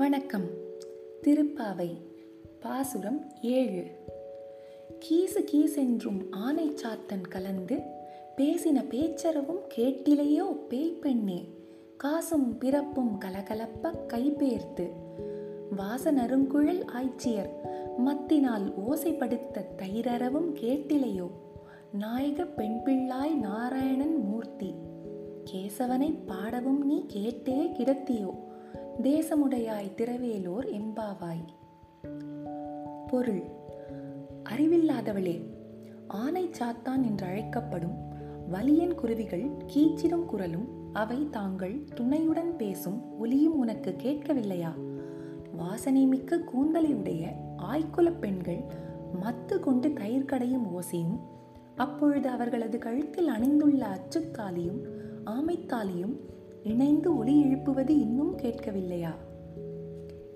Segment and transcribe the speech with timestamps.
[0.00, 0.46] வணக்கம்.
[1.22, 1.96] திருப்பாவை
[2.60, 3.86] பாசுரம் ஏழு.
[4.98, 7.80] கீசு கீசென்றும் ஆனை சாத்தன் கலந்து
[8.36, 11.44] பேசின பேச்சரவும் கேட்டிலையோ பேய் பெண்ணே.
[11.96, 14.90] காசும் பிறப்பும் கலகலப்ப கைபேர்த்து
[15.76, 17.50] வாசனருங்குழல் ஆய்ச்சியர்
[17.96, 21.30] மத்தினால் ஓசைப்படுத்த தயிரறவும் கேட்டிலையோ.
[21.92, 24.74] நாயக பெண்பிள்ளாய் நாராயணன் மூர்த்தி.
[25.52, 28.48] கேசவனை பாடவும் நீ கேட்டே கிடத்தியோ.
[29.02, 31.44] தேசமுடையாய் திரவேலோர் எம்பாவாய்
[33.06, 33.42] பொருள்.
[34.50, 35.42] அறிவில்லாதவளே
[36.08, 37.94] ஆனை சாத்தான் என்று அழைக்கப்படும்
[38.52, 44.72] வலியன் குருவிகள் கீச்சிடும் குரலும் அவை தாங்கள் துணையுடன் பேசும் ஒலியும் உனக்கு கேட்கவில்லையா?
[45.56, 48.64] வாசனை மிக்க கூந்தலையுடைய ஆய்க்குலப் ஆய்குலப் பெண்கள்
[49.22, 51.20] மத்து கொண்டு தயிர் கடையும் ஓசையும்
[51.76, 54.82] அப்பொழுது அவர்களது கழுத்தில் அணிந்துள்ள அச்சுத்தாலியும்
[55.24, 56.16] ஆமைத்தாலியும்
[56.62, 59.14] இணைந்து ஒலி எழுப்புவது இன்னும் கேட்கவில்லையா?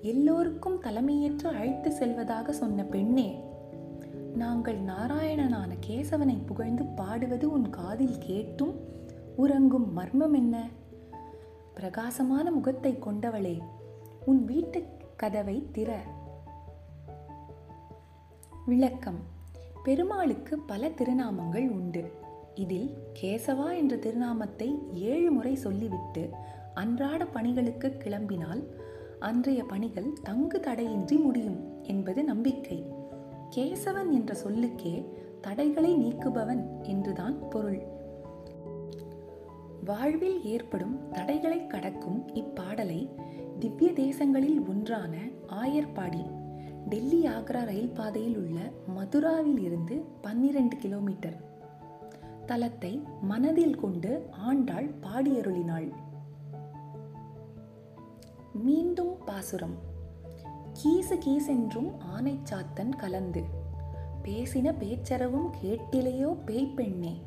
[0.00, 3.42] எல்லோருக்கும் தலைமையேற்று அழைத்து செல்வதாக சொன்ன பெண்ணே
[4.34, 8.80] நாங்கள் நாராயணனான கேசவனை புகழ்ந்து பாடுவது உன் காதில் கேட்டும்
[9.36, 10.68] உறங்கும் மர்மம் என்ன?
[11.74, 13.58] பிரகாசமான முகத்தை கொண்டவளே
[14.24, 14.84] உன் வீட்டு
[15.16, 15.94] கதவை திற.
[18.66, 19.18] விளக்கம்.
[19.82, 22.10] பெருமாளுக்கு பல திருநாமங்கள் உண்டு.
[22.54, 26.30] இதில் கேசவா என்ற திருநாமத்தை ஏழு முறை சொல்லிவிட்டு
[26.74, 28.62] அன்றாட பணிகளுக்கு கிளம்பினால்
[29.18, 32.84] அன்றைய பணிகள் தங்கு தடையின்றி முடியும் என்பது நம்பிக்கை.
[33.56, 35.08] கேசவன் என்ற சொல்லுக்கே
[35.40, 37.82] தடைகளை நீக்குபவன் என்றுதான் பொருள்.
[39.84, 43.08] வாழ்வில் ஏற்படும் தடைகளை கடக்கும் இப்பாடலை
[43.58, 46.30] திவ்ய தேசங்களில் ஒன்றான ஆயர்பாடி
[46.88, 51.52] டெல்லி ஆக்ரா ரயில் பாதையில் உள்ள மதுராவில் இருந்து பன்னிரண்டு கிலோமீட்டர்
[52.46, 55.92] தலத்தை மனதில் கொண்டு ஆண்டாள் பாடியருளினாள்.
[58.54, 59.74] மீண்டும் பாசுரம்.
[60.72, 63.44] கீசு கீசென்றும் ஆனை சாத்தன் கலந்து.
[64.22, 67.22] பேசின பேச்சரவும் கேட்டிலையோ பேய் பெண்ணே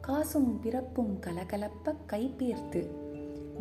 [0.00, 2.90] காசும் பிறப்பும் கலகலப்ப கைப்பேர்த்து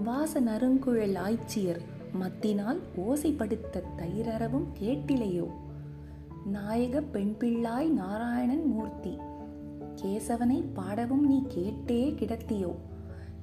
[0.03, 1.79] வாச நறுங்குழல் ஆய்ச்சியர்
[2.13, 5.47] மத்தினால் ஓசைப்படுத்த தயிரறவும் கேட்டிலையோ.
[6.45, 9.17] நாயக பெண்பிள்ளாய் நாராயணன் மூர்த்தி.
[10.03, 12.75] கேசவனை பாடவும் நீ கேட்டே கிடத்தியோ?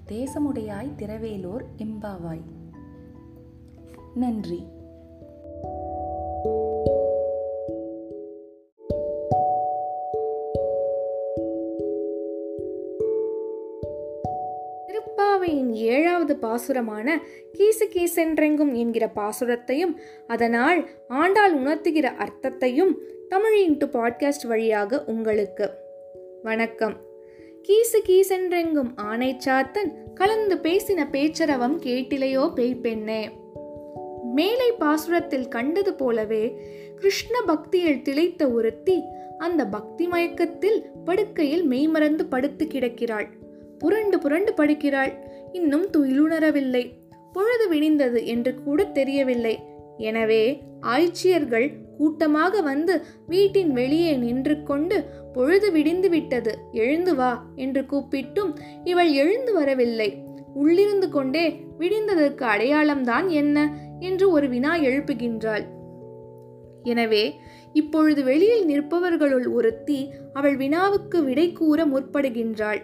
[0.08, 2.40] தேசமுடையாய் திரவேலோர் எம்பாவாய்.
[4.14, 4.66] நன்றி.
[14.86, 17.20] திருப்பாவையின் ஏழாவது பாசுரமான
[17.52, 19.96] கீசு கீசென்றெங்கும் என்கிற பாசுரத்தையும்
[20.26, 22.98] அதனால் ஆண்டாள் உணர்த்துகிற அர்த்தத்தையும்
[23.28, 25.81] தமிழ் இன்ட்டு பாட்காஸ்ட் வழியாக உங்களுக்கு
[26.42, 26.96] வணக்கம்.
[27.62, 33.30] கீசு கீசென்றெங்கும் ஆனை சாத்தன் கலந்து பேசின பேச்சரவம் கேட்டிலையோ பேய் பெண்ணே
[34.22, 36.60] மேலை பாசுரத்தில் கண்டது போலவே
[36.96, 39.02] கிருஷ்ண பக்தியில் திளைத்த ஒருத்தி
[39.38, 43.28] அந்த பக்தி மயக்கத்தில் படுக்கையில் மெய்மறந்து படுத்து கிடக்கிறாள்.
[43.78, 45.12] புரண்டு புரண்டு படுக்கிறாள்.
[45.52, 46.90] இன்னும் துயிலுணரவில்லை.
[47.32, 49.58] பொழுது விடிந்தது என்று கூட தெரியவில்லை.
[50.02, 50.42] எனவே
[50.80, 51.66] ஆய்ச்சியர்கள்
[51.98, 52.94] கூட்டமாக வந்து
[53.26, 54.96] வீட்டின் வெளியே நின்று கொண்டு
[55.34, 56.52] பொழுது விடிந்து விட்டது
[56.82, 58.52] எழுந்து வா என்று கூப்பிட்டும்
[58.84, 60.10] இவள் எழுந்து வரவில்லை.
[60.54, 61.44] உள்ளிருந்து கொண்டே
[61.78, 63.58] விடிந்ததற்கு அடையாளம்தான் என்ன?
[64.00, 65.64] என்று ஒரு வினா எழுப்புகின்றாள்.
[66.84, 67.24] எனவே
[67.72, 70.00] இப்பொழுது வெளியில் நிற்பவர்களுள் ஒருத்தி
[70.32, 72.80] அவள் வினாவுக்கு விடை கூற முற்படுகின்றாள்.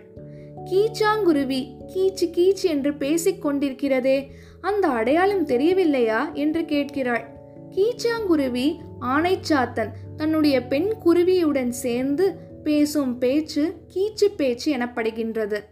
[0.65, 1.61] கீச்சாங்குருவி
[1.93, 4.19] கீச்சு கீச்சு என்று பேசிக் கொண்டிருக்கிறதே
[4.61, 6.31] அந்த அடையாளம் தெரியவில்லையா?
[6.35, 7.29] என்று கேட்கிறாள்.
[7.71, 15.65] கீச்சாங்குருவி ஆனைச்சாத்தன் தன்னுடைய பெண் குருவியுடன் சேர்ந்து பேசும் பேச்சு கீச்சு பேச்சு எனப்படுகின்றது.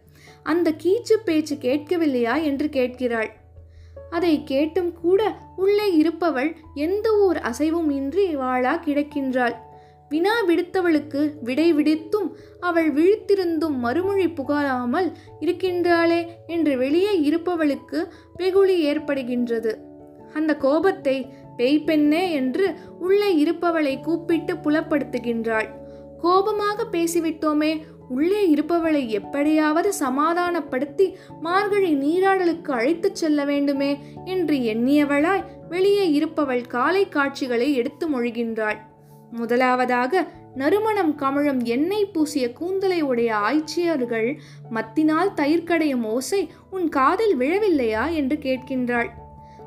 [0.42, 2.42] அந்த கீச்சு பேச்சு கேட்கவில்லையா?
[2.42, 3.30] என்று கேட்கிறாள்.
[4.10, 9.54] அதை கேட்டும் கூட உள்ளே இருப்பவள் எந்த ஓர் அசைவும் இன்றி வாழா கிடக்கின்றாள்.
[10.08, 12.28] வினா விடுத்தவளுக்கு விடை விடுத்தும்
[12.60, 19.74] அவள் விழித்திருந்தும் மறுமொழி புகாராமல் இருக்கின்றாளே என்று வெளியே இருப்பவளுக்கு வெகுளி ஏற்படுகின்றது.
[20.32, 21.26] அந்த கோபத்தை
[21.56, 25.68] பேய் பெண்ணே என்று உள்ளே இருப்பவளை கூப்பிட்டு புலப்படுத்துகின்றாள்.
[26.20, 36.66] கோபமாக பேசிவிட்டோமே உள்ளே இருப்பவளை எப்படியாவது சமாதானப்படுத்தி மார்கழி நீராடலுக்கு அழைத்துச் செல்ல வேண்டுமே என்று எண்ணியவளாய் வெளியே இருப்பவள்
[36.66, 38.78] காலை காட்சிகளை எடுத்து மொழிகின்றாள்.
[39.30, 44.38] முதலாவதாக நறுமணம் கமழும் எண்ணெய் பூசிய கூந்தலை உடைய ஆய்ச்சியர்கள்
[44.70, 48.14] மத்தினால் தயிர்க்கடையும் ஓசை உன் காதில் விழவில்லையா?
[48.14, 49.08] என்று கேட்கின்றாள்.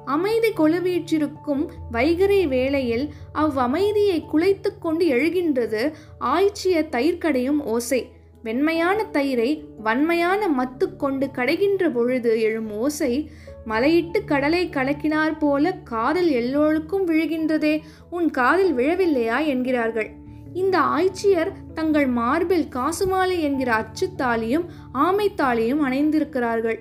[0.05, 8.11] அமைதி கொலுவீற்றிருக்கும் வைகரை வேளையில் அவ்வமைதியை குலைத்து கொண்டு எழுகின்றது ஆய்ச்சிய தயிர்க்கடையும் ஓசை.
[8.43, 13.29] வெண்மையான தயிரை வன்மையான மத்து கொண்டு கடைகின்ற பொழுது எழும் ஓசை
[13.67, 19.45] மலையிட்டு கடலை கலக்கினார் போல காதில் எல்லோருக்கும் விழுகின்றதே உன் காதில் விழவில்லையா?
[19.45, 20.11] என்கிறார்கள்.
[20.53, 26.79] இந்த ஆய்ச்சியர் தங்கள் மார்பில் காசுமாலை என்கிற அச்சுத்தாலியும் ஆமைத்தாலியும் அணைந்திருக்கிறார்கள்.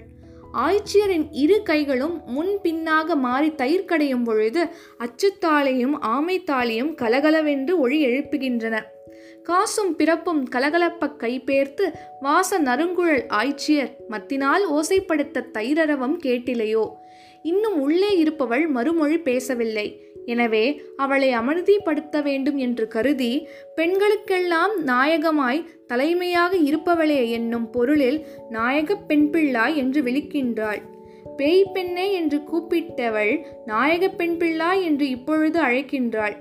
[0.52, 4.68] ஆய்ச்சியரின் இரு கைகளும் முன் பின்னாக மாறி தயிர் கடையும் பொழுது
[4.98, 8.82] அச்சுத்தாலையும் ஆமைத்தாலியும் கலகலவென்று ஒளி எழுப்புகின்றன.
[9.42, 16.90] காசும் பிறப்பும் கலகலப்ப கைபேர்த்து வாச நறுங்குழல் ஆய்ச்சியர் மத்தினால் ஓசைப்படுத்த தயிரரவம் கேட்டிலையோ?
[17.42, 20.06] இன்னும் உள்ளே இருப்பவள் மறுமொழி பேசவில்லை.
[20.26, 30.02] எனவே அவளை அமைதிப்படுத்த வேண்டும் என்று கருதி பெண்களுக்கெல்லாம் நாயகமாய் தலைமையாக இருப்பவளே என்னும் பொருளில் நாயகப் பெண்பிள்ளாய் என்று
[30.02, 30.82] விழிக்கின்றாள்.
[31.36, 36.36] பேய் பெண்ணே என்று கூப்பிட்டவள் நாயக பெண்பிள்ளாய் என்று இப்பொழுது அழைக்கின்றாள்.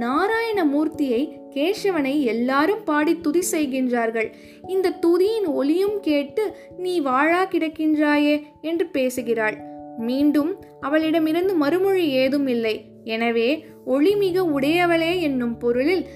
[0.00, 4.32] நாராயணமூர்த்தியை கேசவனை எல்லாரும் பாடி துதி செய்கின்றார்கள்.
[4.68, 9.68] இந்த துதியின் ஒலியும் கேட்டு நீ வாழா கிடக்கின்றாயே என்று பேசுகிறாள்.
[9.98, 12.84] மீண்டும் அவளிடமிருந்து மறுமொழி ஏதும் இல்லை.
[13.04, 16.06] எனவே ஒளிமிக உடையவளே என்னும் பொருளில்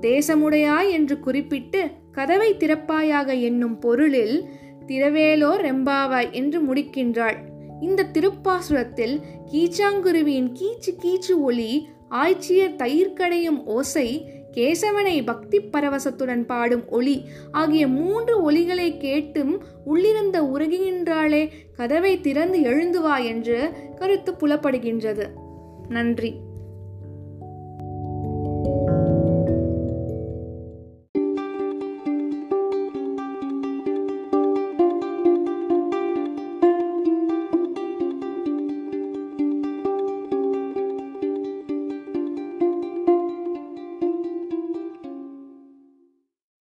[0.00, 4.48] தேசமுடையாய் என்று குறிப்பிட்டு கதவை திறப்பாயாக என்னும் பொருளில்
[4.86, 7.36] திரவேலோ ரெம்பாவாய் என்று முடிக்கின்றாள்.
[7.80, 9.20] இந்த திருப்பாசுரத்தில்
[9.52, 18.98] கீச்சாங்குருவியின் கீச்சு கீச்சு ஒளி ஆய்ச்சியர் தயிர்கடையும் ஓசை கேசவனை பக்தி பரவசத்துடன் பாடும் ஒளி ஆகிய மூன்று ஒலிகளை
[18.98, 25.26] கேட்டும் உள்ளிருந்த உருகுகின்றாளே கதவை திறந்து எழுந்து வா என்று கருத்து புலப்படுகின்றது.
[25.88, 26.50] நன்றி.